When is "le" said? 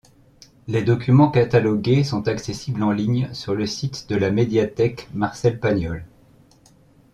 3.53-3.67